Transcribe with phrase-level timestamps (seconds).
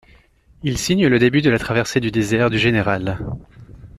[0.63, 3.19] Il signe le début de la Traversée du désert du général.